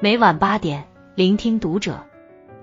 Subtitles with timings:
[0.00, 0.84] 每晚八点，
[1.16, 2.04] 聆听读者。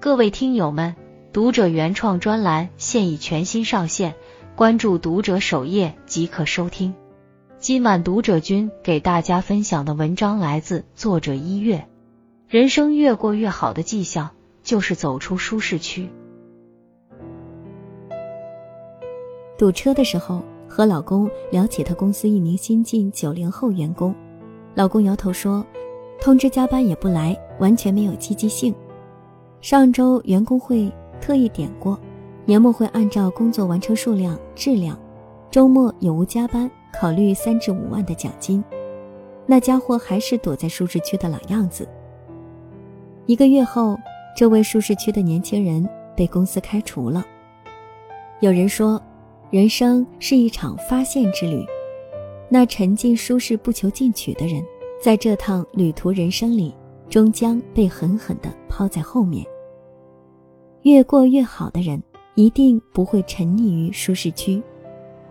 [0.00, 0.96] 各位听友们，
[1.32, 4.16] 读者原创专栏现已全新上线，
[4.56, 6.92] 关注读者首页即可收听。
[7.60, 11.86] 今晚读者君给大家分享的文章来自作者一月。
[12.48, 14.30] 人生越过越好的迹象，
[14.64, 16.08] 就是走出舒适区。
[19.56, 24.12] 堵车的时候，和老公聊起他公司一名新晋九零后员工，
[24.74, 25.64] 老公摇头说。
[26.20, 28.74] 通知加班也不来，完全没有积极性。
[29.62, 31.98] 上周员工会特意点过，
[32.44, 34.98] 年末会按照工作完成数量、质量，
[35.50, 38.62] 周末有无加班，考虑三至五万的奖金。
[39.46, 41.88] 那家伙还是躲在舒适区的老样子。
[43.26, 43.98] 一个月后，
[44.36, 47.24] 这位舒适区的年轻人被公司开除了。
[48.40, 49.00] 有人说，
[49.50, 51.64] 人生是一场发现之旅，
[52.48, 54.62] 那沉浸舒适不求进取的人。
[55.00, 56.74] 在这趟旅途人生里，
[57.08, 59.42] 终将被狠狠地抛在后面。
[60.82, 62.02] 越过越好的人，
[62.34, 64.62] 一定不会沉溺于舒适区，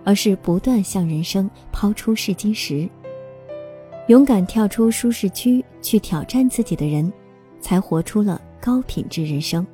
[0.03, 2.89] 而是不断向人生抛出试金石。
[4.08, 7.13] 勇敢跳出舒适区去挑战自己的人，
[7.61, 9.65] 才活出了高品质人生。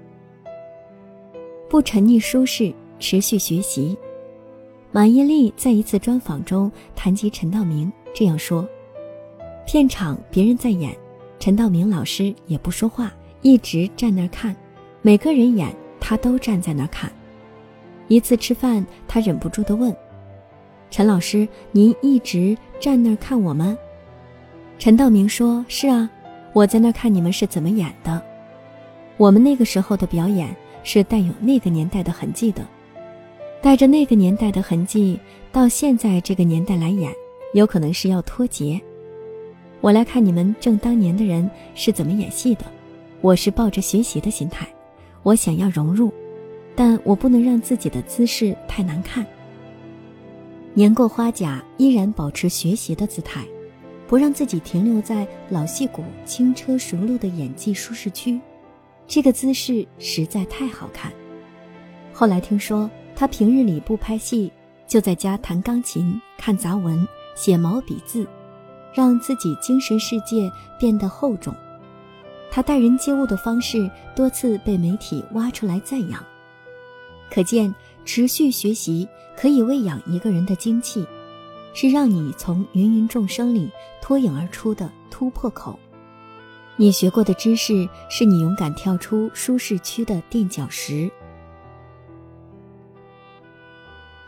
[1.69, 3.97] 不沉溺舒适，持续学习。
[4.91, 8.67] 马伊琍在一次专访中谈及陈道明，这样说。
[9.65, 10.95] 片场别人在演，
[11.39, 14.55] 陈道明老师也不说话，一直站那儿看。
[15.01, 17.11] 每个人演，他都站在那儿看。
[18.07, 19.93] 一次吃饭，他忍不住地问
[20.91, 23.75] ：“陈老师，您一直站那儿看我们？”
[24.77, 26.07] 陈道明说：“是啊，
[26.53, 28.21] 我在那儿看你们是怎么演的。
[29.17, 32.63] 我们那个时候的表演是带有那个年代的痕迹的，
[33.61, 35.19] 带着那个年代的痕迹
[35.51, 37.11] 到现在这个年代来演，
[37.53, 38.79] 有可能是要脱节。”
[39.85, 42.65] 我来看你们正当年的人是怎么演戏的，
[43.21, 44.67] 我是抱着学习的心态，
[45.21, 46.11] 我想要融入，
[46.75, 49.23] 但我不能让自己的姿势太难看。
[50.73, 53.45] 年过花甲依然保持学习的姿态，
[54.07, 58.41] 不让自己停留在老戏骨轻车熟路的演技舒适区，
[59.05, 61.13] 这个姿势实在太好看。
[62.11, 64.51] 后来听说他平日里不拍戏，
[64.87, 68.25] 就在家弹钢琴、看杂文、写毛笔字。
[68.95, 71.53] 让自己精神世界变得厚重，
[72.49, 76.23] 他待人接物的方式多次被媒体挖出来赞扬，
[77.29, 79.05] 可见持续学习
[79.35, 81.05] 可以喂养一个人的精气，
[81.73, 83.69] 是让你从芸芸众生里
[84.01, 85.77] 脱颖而出的突破口。
[86.77, 91.11] 你学过的知识是你勇敢跳出舒适区的垫脚石。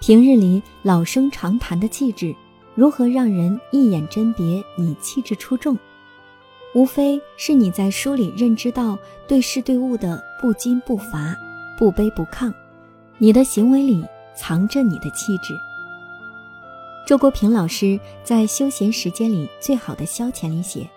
[0.02, 2.36] 平日里老生常谈的气质。
[2.78, 5.76] 如何让人一眼甄别你气质出众？
[6.76, 8.96] 无非是你在书里认知到
[9.28, 11.36] 对事对物的不矜不乏、
[11.76, 12.54] 不卑不亢，
[13.18, 14.06] 你的行为里
[14.36, 15.56] 藏着你的气质。
[17.08, 20.88] 周国平老师在《休闲时间里最好的消遣》里写：“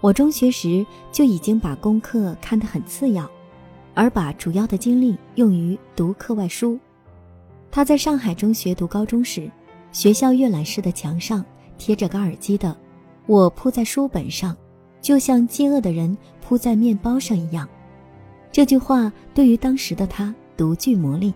[0.00, 3.28] 我中学时就已经把功课看得很次要，
[3.94, 6.78] 而把主要的精力用于读课外书。”
[7.68, 9.50] 他在上海中学读高中时。
[9.96, 11.42] 学校阅览室的墙上
[11.78, 12.76] 贴着个耳机的
[13.24, 14.54] “我铺在书本上，
[15.00, 17.66] 就像饥饿的人铺在面包上一样。”
[18.52, 21.32] 这句话对于当时的他独具魔力，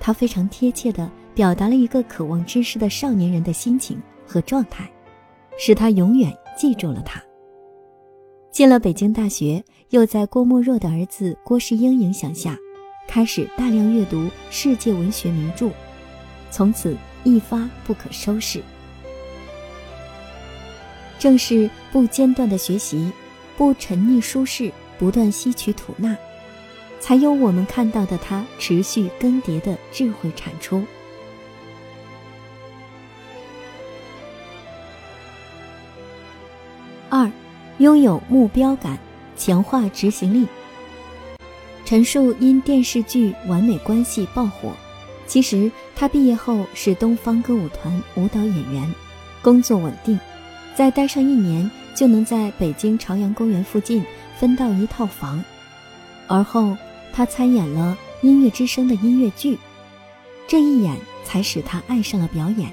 [0.00, 4.90] 他非常贴切地表达了一个渴望知识的少年人的心情和状态，
[5.56, 7.22] 使他永远记住了他。
[8.50, 12.58] 进了北京大学，又在郭沫若的儿子郭世英影响下，
[13.06, 15.70] 开始大量阅读世界文学名著，
[16.50, 16.96] 从此。
[17.24, 18.62] 一发不可收拾。
[21.18, 23.12] 正是不间断的学习，
[23.56, 26.16] 不沉溺舒适，不断吸取吐纳，
[26.98, 30.82] 才有我们看到的他持续更迭的智慧产出。
[37.10, 37.30] 二，
[37.78, 38.98] 拥有目标感，
[39.36, 40.46] 强化执行力。
[41.84, 44.72] 陈数因电视剧《完美关系》爆火。
[45.30, 48.94] 其实他毕业后是东方歌舞团舞蹈演员，
[49.40, 50.18] 工作稳定，
[50.74, 54.04] 再待上一年就能在北京朝阳公园附近
[54.40, 55.40] 分到一套房。
[56.26, 56.76] 而后
[57.12, 57.96] 他参演了
[58.26, 59.56] 《音乐之声》的音乐剧，
[60.48, 62.68] 这一演才使他爱上了表演，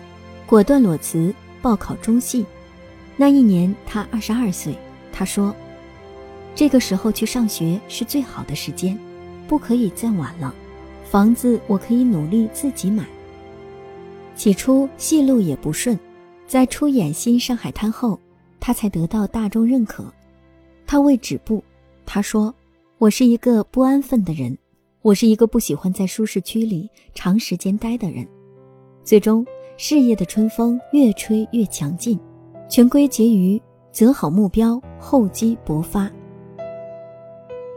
[0.48, 1.31] 果断裸辞
[1.62, 2.44] 报考中戏。
[3.15, 4.75] 那一年他二十二岁，
[5.13, 5.56] 他说
[6.56, 8.98] ：“这个时候去上学是最好的时间，
[9.48, 10.51] 不可以再晚了。”
[11.09, 13.06] 房子我可以努力自己买。
[14.36, 15.98] 起初戏路也不顺，
[16.45, 18.19] 在出演《新上海滩》后，
[18.59, 20.06] 他才得到大众认可。
[20.86, 21.63] 他为止步
[22.06, 22.54] 他说
[23.00, 24.56] ：“我是一个不安分的人，
[25.01, 28.27] 我是一个不喜欢在舒适区里长时间待的人。”
[29.04, 29.45] 最终，
[29.77, 32.19] 事业的春风越吹越强劲，
[32.69, 33.62] 全归结于
[33.92, 36.12] 择好目标，厚积薄发。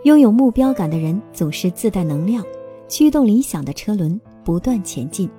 [0.05, 2.45] 拥有目标感的人总是自带能量，
[2.91, 5.31] 驱动理想的车轮不断前进。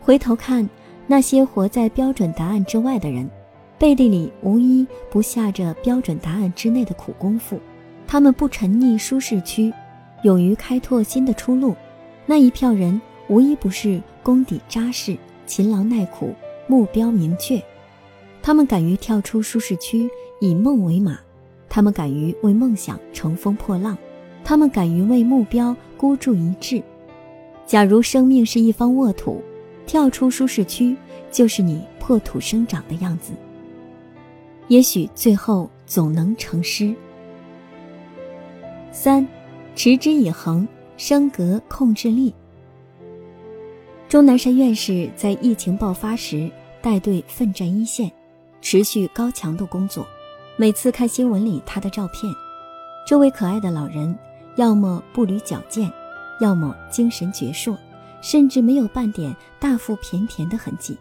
[0.00, 0.68] 回头看
[1.06, 3.30] 那些活在标准答案之外的人，
[3.78, 7.58] 背地里无一不下着标准答案之内的苦功夫。
[8.04, 9.72] 他们不沉溺舒适区，
[10.24, 11.76] 勇于开拓新的出路。
[12.26, 15.16] 那一票人无一不是功底扎实、
[15.46, 16.34] 勤劳耐苦、
[16.66, 17.62] 目标明确。
[18.42, 20.10] 他们敢于跳出舒适区，
[20.40, 21.20] 以梦为马。
[21.68, 23.96] 他们敢于为梦想乘风破浪，
[24.48, 26.82] 他们敢于为目标孤注一掷。
[27.66, 29.42] 假如生命是一方沃土，
[29.86, 30.96] 跳出舒适区
[31.30, 33.34] 就是你破土生长的样子。
[34.68, 36.94] 也许最后总能成诗。
[38.90, 39.28] 三，
[39.76, 40.66] 持之以恒，
[40.96, 42.32] 升格控制力。
[44.08, 46.50] 钟南山院士在疫情爆发时
[46.80, 48.10] 带队奋战一线，
[48.62, 50.06] 持续高强度工作。
[50.56, 52.32] 每次看新闻里他的照片，
[53.06, 54.18] 这位可爱的老人，
[54.58, 55.88] 要么步履矫健，
[56.40, 57.78] 要么精神矍铄，
[58.20, 60.98] 甚至没有半点大腹便便的痕迹。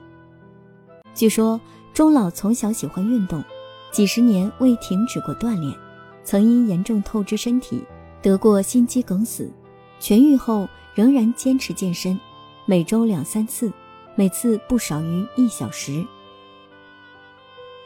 [1.16, 1.60] 据说
[1.92, 3.44] 钟老从小喜欢运动，
[3.92, 5.76] 几十年未停止过锻炼，
[6.24, 7.84] 曾因严重透支身体
[8.22, 9.52] 得过心肌梗死，
[10.00, 12.20] 痊愈后仍然坚持健身，
[12.68, 13.74] 每周两三次，
[14.14, 16.06] 每次不少于一小时。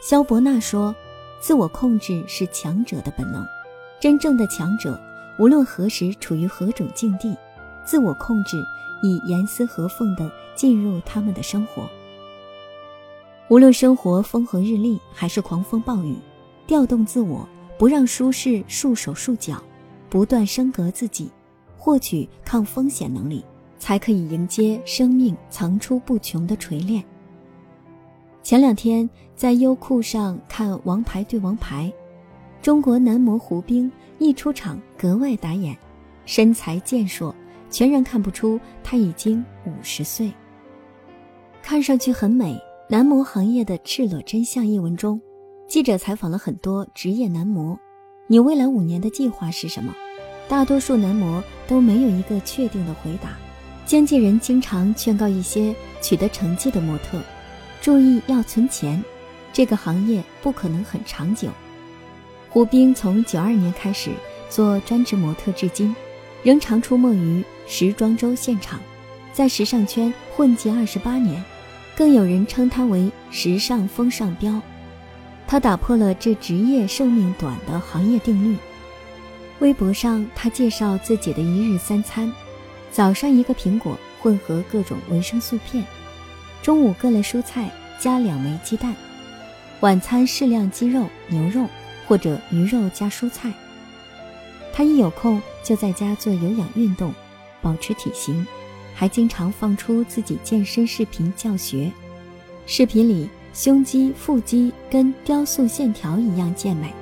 [0.02, 0.94] 肖伯纳说。
[1.44, 3.44] 自我控制是强者的本能，
[4.00, 5.02] 真正的强者
[5.42, 7.36] 无论何时处于何种境地，
[7.84, 8.64] 自我控制
[9.02, 11.90] 已严丝合缝地进入他们的生活。
[13.48, 16.16] 无论生活风和日丽还是狂风暴雨，
[16.68, 19.60] 调动自我，不让舒适束手束脚，
[20.12, 21.32] 不断升格自己，
[21.76, 23.44] 获取抗风险能力，
[23.80, 27.04] 才可以迎接生命层出不穷的锤炼。
[28.44, 31.92] 前两天在优酷上看《王牌对王牌》，
[32.62, 35.76] 中国男模胡兵一出场格外打眼，
[36.26, 37.36] 身材健硕，
[37.72, 40.32] 全然看不出他已经五十岁。
[41.64, 42.60] 看上去很美。
[42.88, 45.22] 男模行业的赤裸真相一文中，
[45.66, 47.80] 记者采访了很多职业男模
[48.28, 49.96] ：“你未来五年的计划是什么？”
[50.50, 53.38] 大多数男模都没有一个确定的回答。
[53.86, 57.22] 经纪人经常劝告一些取得成绩的模特。
[57.80, 59.02] 注意要存钱，
[59.54, 61.48] 这个行业不可能很长久。
[62.52, 64.12] 胡兵从九二年开始
[64.50, 65.96] 做专职模特至今，
[66.44, 68.78] 仍常出没于时装周现场，
[69.32, 71.42] 在时尚圈混迹二十八年，
[71.96, 74.62] 更有人称他为“时尚风尚标”。
[75.48, 78.58] 他打破了这职业寿命短的行业定律。
[79.60, 82.30] 微博上，他介绍自己的一日三餐：
[82.92, 85.82] 早上一个苹果混合各种维生素片。
[86.62, 88.94] 中午各类蔬菜加两枚鸡蛋，
[89.80, 91.66] 晚餐适量鸡肉、牛肉
[92.12, 93.54] 或者鱼肉加蔬菜。
[94.74, 97.14] 他一有空就在家做有氧运动，
[97.62, 98.46] 保持体型，
[98.94, 101.90] 还经常放出自己健身视频教学。
[102.66, 106.94] 视频里胸肌、腹肌跟雕塑线条一样健美。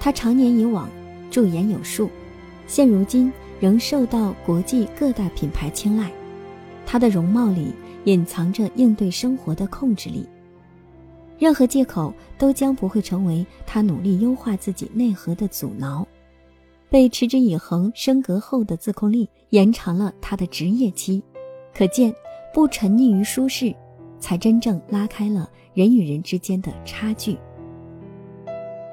[0.00, 0.88] 他常年以往
[1.30, 2.08] 驻颜有术，
[2.66, 6.10] 现如今仍受到国际各大品牌青睐。
[6.86, 7.74] 他的容貌里。
[8.04, 10.28] 隐藏着应对生活的控制力，
[11.44, 16.02] 任何借口都将不会成为他努力优化自己内核的阻挠。
[16.88, 21.22] 被持之以恒升格后的自控力，延长了他的职业期。
[21.74, 22.10] 可见，
[22.54, 23.74] 不沉溺于舒适，
[24.18, 27.36] 才真正拉开了人与人之间的差距。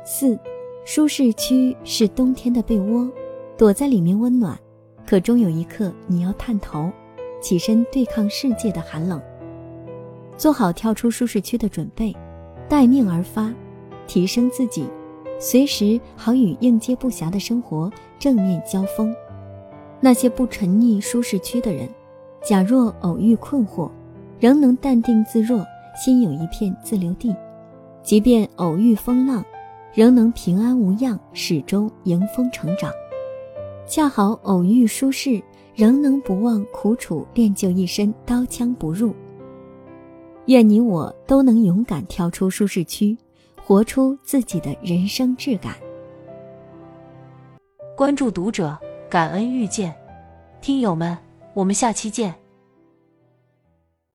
[0.04, 0.38] 四，
[0.84, 3.10] 舒适区是冬天的被窝，
[3.58, 4.60] 躲在里面温暖，
[5.08, 6.92] 可终有一刻你要探头。
[7.40, 9.22] 起身对抗世界的寒冷，
[10.36, 12.14] 做好跳出舒适区的准备，
[12.72, 13.54] 待命而发，
[14.08, 14.86] 提升自己，
[15.38, 19.14] 随时好与应接不暇的生活正面交锋。
[20.00, 21.90] 那些不沉溺舒适区的人，
[22.42, 23.92] 假若偶遇困惑，
[24.40, 25.66] 仍能淡定自若，
[26.02, 27.36] 心有一片自留地；
[28.02, 29.44] 即便偶遇风浪，
[29.94, 32.90] 仍能平安无恙，始终迎风成长。
[33.86, 35.44] 恰好偶遇舒适。
[35.74, 39.16] 仍能不忘苦楚练就一身刀枪不入。
[40.48, 43.18] 愿你我都能勇敢跳出舒适区，
[43.64, 45.76] 活出自己的人生质感。
[47.96, 48.78] 关注读者，
[49.10, 49.96] 感恩遇见，
[50.60, 51.18] 听友们，
[51.54, 52.41] 我们下期见。